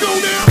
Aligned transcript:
go 0.00 0.20
now. 0.20 0.47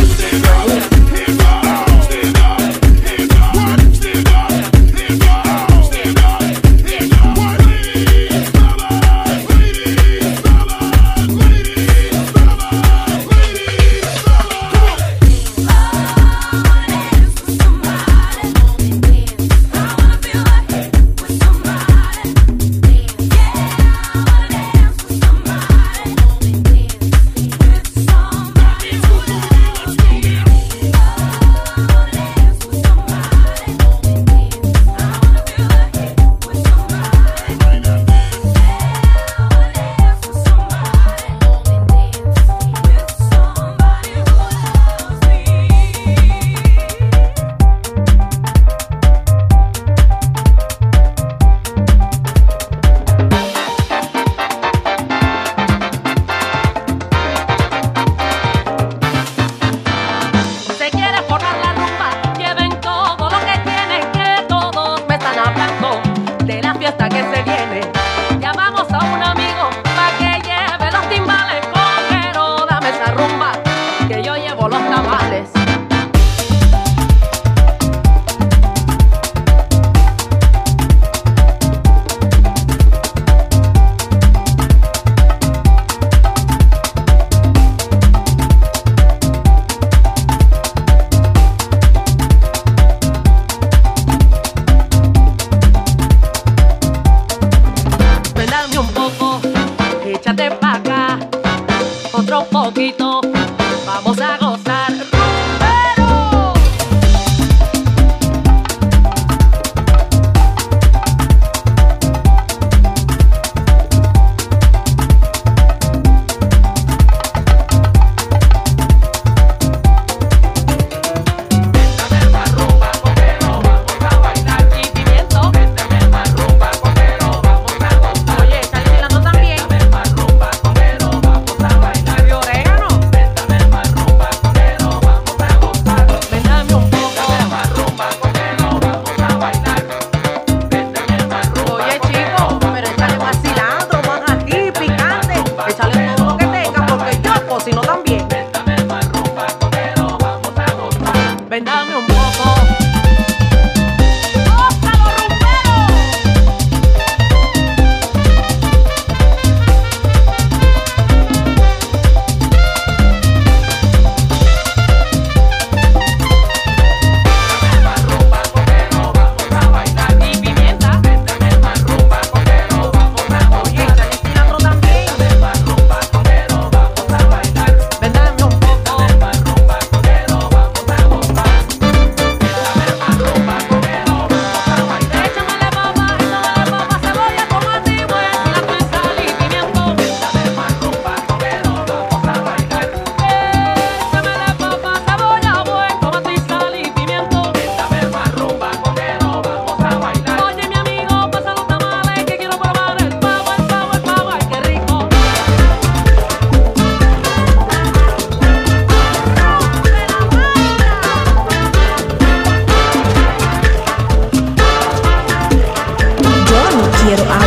quiero 217.08 217.24
amar. 217.24 217.47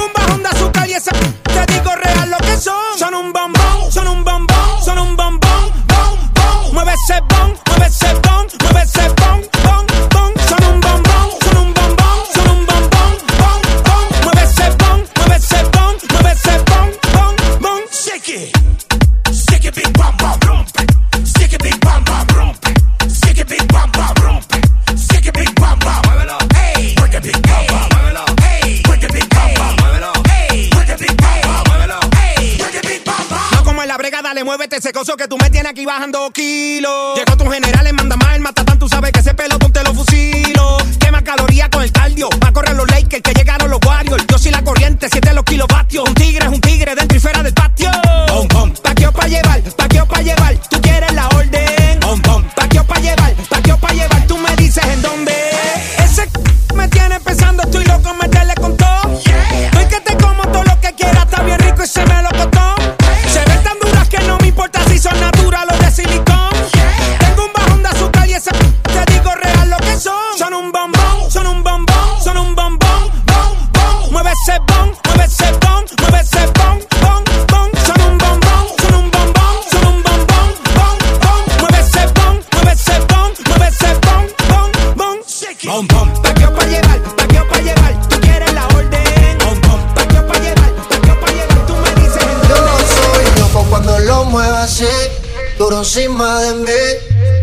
duro 95.61 95.77
encima 95.77 96.39
de 96.41 96.55
mí. 96.55 96.83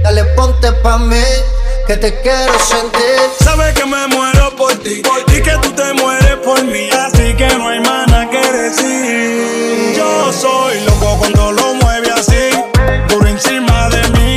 Dale 0.02 0.25
ponte 0.37 0.72
pa' 0.82 0.98
mí, 0.98 1.26
que 1.87 1.96
te 1.96 2.20
quiero 2.20 2.58
sentir. 2.58 3.20
Sabes 3.44 3.72
que 3.75 3.87
me 3.87 4.08
muero 4.08 4.56
por 4.56 4.75
ti, 4.78 5.02
por 5.02 5.25
ti 5.26 5.40
que 5.40 5.56
tú 5.62 5.70
te 5.72 5.92
mueres 5.94 6.37
por 6.44 6.64
mí. 6.64 6.88
Así 6.90 7.34
que 7.37 7.46
no 7.56 7.68
hay 7.68 7.80
más 7.80 8.08
nada 8.08 8.28
que 8.28 8.40
decir. 8.52 9.94
Yo 9.96 10.32
soy 10.32 10.80
loco 10.80 11.16
cuando 11.18 11.52
lo 11.52 11.75
mueve 11.75 12.10
así, 12.10 12.50
duro 13.08 13.28
encima 13.28 13.88
de 13.90 14.02
mí. 14.16 14.37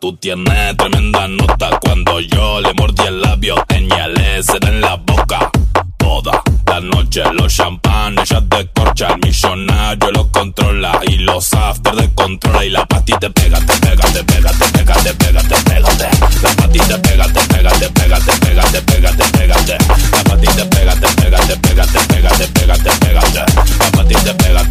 Tú 0.00 0.16
tienes 0.16 0.76
tremenda 0.78 1.28
nota. 1.28 1.78
Cuando 1.78 2.20
yo 2.20 2.60
le 2.62 2.72
mordí 2.72 3.02
el 3.06 3.20
labio, 3.20 3.54
tenía 3.68 4.06
el 4.06 4.16
en 4.18 4.80
la 4.80 4.96
boca. 4.96 5.50
Toda 5.98 6.42
la 6.66 6.80
noche 6.80 7.22
los 7.34 7.54
champanes 7.54 8.30
ya 8.30 8.42
corcha 8.74 9.08
El 9.08 9.20
millonario 9.20 10.10
lo 10.10 10.30
controla 10.30 11.00
y 11.06 11.18
los 11.18 11.52
after 11.52 11.94
de 11.96 12.14
controla. 12.14 12.64
Y 12.64 12.70
la 12.70 12.86
pati 12.86 13.12
te 13.20 13.28
pega, 13.28 13.58
te 13.60 13.74
pega, 13.74 14.04
te 14.10 14.24
pega, 14.24 14.50
te 14.52 14.64
pega, 14.72 14.94
te 14.94 15.12
pega, 15.12 15.42
te 15.42 15.54
pega. 15.54 15.88
La 16.42 16.56
pati 16.56 16.78
te 16.78 16.98
pega, 16.98 17.24
te 17.26 17.40
pega, 17.54 17.70
te 17.70 17.88
pega, 17.90 18.18
te 18.20 18.32
pega, 18.38 18.66
te 18.70 18.80
pega, 18.80 19.12
te 19.12 19.24
pega. 19.38 19.78
La 20.12 20.24
pati 20.24 20.46
te 20.46 20.64
pega, 20.64 20.94
te 20.94 21.08
pega, 21.08 21.38
te 21.40 21.56
pega, 21.56 21.86
te 21.86 21.98
pega, 22.06 22.30
te 22.30 22.46
pega, 22.48 22.76
te 22.78 22.90
pega. 23.04 23.46
La 23.78 23.90
pati 23.92 24.14
te 24.14 24.34
pega, 24.34 24.69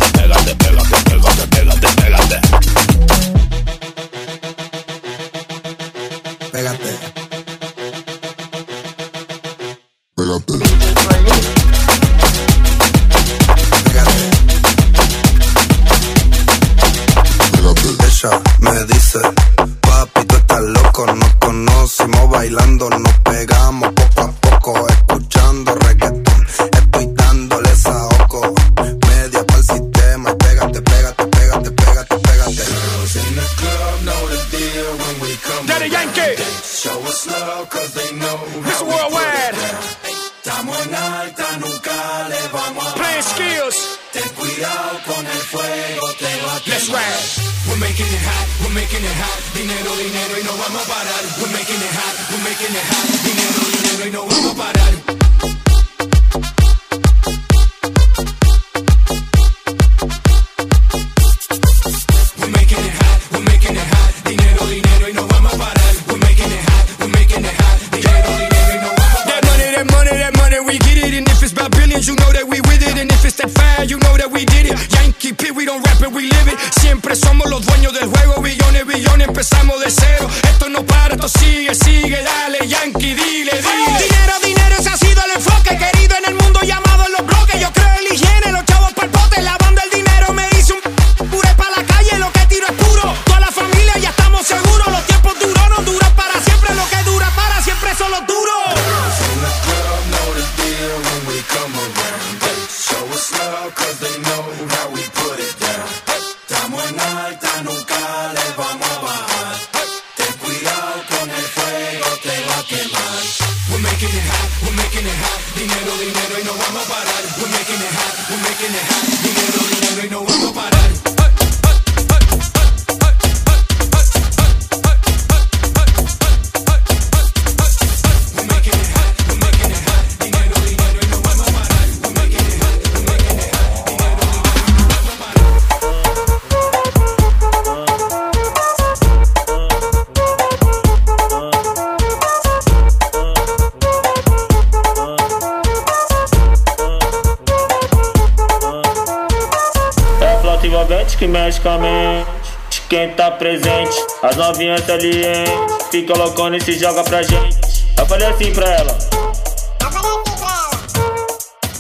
envolvente 150.80 151.18
que 151.18 151.28
mexe 151.28 151.60
com 151.60 151.70
a 151.70 151.78
mente 151.78 152.82
quem 152.88 153.10
tá 153.10 153.32
presente. 153.32 153.96
As 154.24 154.36
novinhas 154.36 154.82
salientes 154.86 155.88
fica 155.92 156.18
loucona 156.18 156.58
e 156.58 156.62
se 156.62 156.74
joga 156.80 157.04
pra 157.04 157.22
gente. 157.22 157.86
Eu 157.98 158.06
falei 158.06 158.28
assim 158.28 158.54
pra 158.54 158.70
ela. 158.70 158.98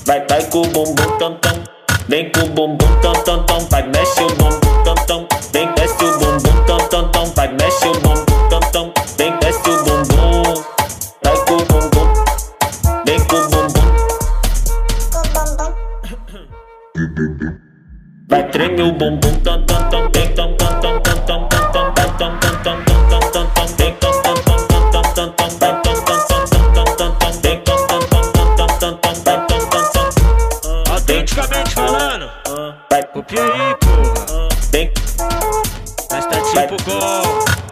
Vai, 0.05 0.25
vai 0.27 0.43
com 0.47 0.61
o 0.61 0.67
bumbum 0.67 1.17
tam 1.17 1.35
tam. 1.35 1.63
Vem 2.07 2.29
com 2.31 2.41
o 2.41 2.49
bumbum 2.49 3.01
tam 3.01 3.13
tam 3.23 3.43
tam. 3.45 3.59
Vai, 3.69 3.83
mexe 3.87 4.21
o 4.21 4.27
bumbum 4.35 4.83
tam 4.83 4.95
tam. 5.05 5.27
Vem, 5.53 5.71
desce 5.75 6.03
o 6.03 6.19
bumbum 6.19 6.65
tam 6.65 6.77
tam 6.89 7.09
tam. 7.09 7.25
Vai, 7.35 7.47
mexe 7.53 7.87
o 7.87 7.93
bumbum 8.01 8.28
treme 18.59 18.81
o 18.81 18.91
bumbum. 18.91 19.29
Autenticamente 30.89 31.73
falando, 31.73 32.29
copia 33.13 33.41
aí, 33.41 33.75
porra. 33.79 34.49
Mas 36.11 36.25
tá 36.25 36.41
tipo 36.41 36.83
gol. 36.83 37.68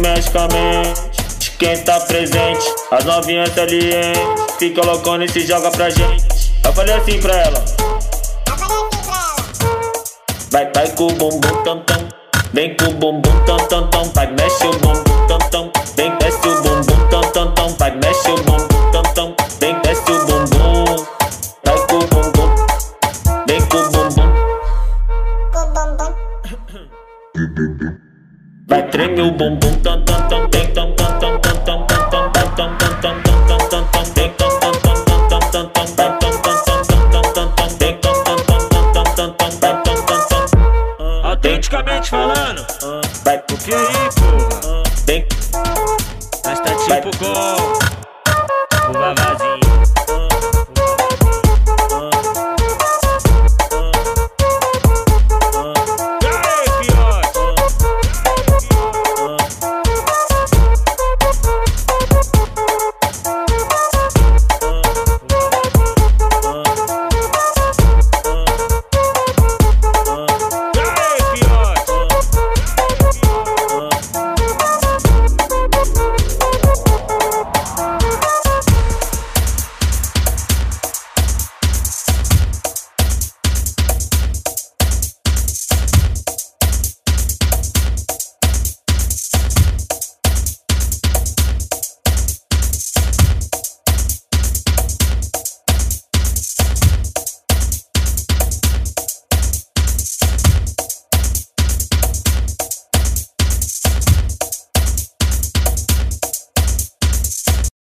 que 0.00 0.08
mexe 0.08 0.30
com 0.30 0.38
a 0.38 0.48
mente 0.48 1.10
de 1.38 1.50
quem 1.52 1.76
tá 1.84 2.00
presente. 2.00 2.74
As 2.90 3.04
novinhas 3.04 3.54
salientes 3.54 4.20
fica 4.58 4.84
loucona 4.84 5.24
e 5.24 5.28
se 5.28 5.46
joga 5.46 5.70
pra 5.70 5.90
gente. 5.90 6.24
Eu 6.64 6.72
falei 6.72 6.94
assim 6.94 7.20
pra 7.20 7.34
ela. 7.34 7.64
Vai, 10.50 10.70
vai 10.74 10.88
com 10.92 11.06
o 11.06 11.12
bumbum 11.12 11.62
tam 11.64 11.80
tam. 11.80 12.08
Vem 12.52 12.76
com 12.76 12.86
o 12.86 12.94
bumbum 12.94 13.44
tam 13.46 13.58
tam 13.68 13.88
tam. 13.88 14.04
Vai, 14.14 14.26
mexe 14.32 14.66
o 14.66 14.72
bumbum 14.78 15.26
tam 15.28 15.38
tam. 15.50 15.70
Vem, 15.96 16.16
desce 16.18 16.48
o 16.48 16.62
bumbum 16.62 17.08
tam 17.10 17.22
tam 17.32 17.54
tam. 17.54 17.68
Vai, 17.78 17.90
mexe 17.96 18.30
o 18.30 18.36
bumbum 18.36 18.90
tam 18.92 19.02
tam. 19.14 19.34
Vem, 19.60 19.80
desce 19.82 20.10
o 20.10 20.26
bumbum. 20.26 21.06
Vai 21.64 21.86
com 21.86 21.96
o 21.96 22.06
bumbum. 22.06 22.54
Vem 23.46 23.60
com 23.68 23.76
o 23.76 23.90
bumbum. 23.90 24.30
Vai 28.70 28.88
tremer 28.88 29.24
o 29.24 29.32
bumbum, 29.32 29.74
tam 29.82 30.04
tam 30.04 30.28
tam 30.28 30.48
tam 30.48 30.72
tam 30.72 30.94
tam 30.94 31.40
tam 31.40 31.40
tam 31.40 31.86
tam 31.86 32.32
tam 32.32 32.54
tam 32.54 32.78
tam 32.78 33.00
tam 33.02 33.29